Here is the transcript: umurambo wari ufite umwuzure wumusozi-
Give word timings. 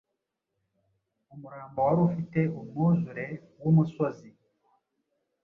umurambo 1.33 1.77
wari 1.87 1.99
ufite 2.09 2.39
umwuzure 2.59 3.25
wumusozi- 3.61 4.31